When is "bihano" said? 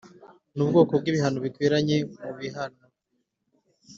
2.39-2.81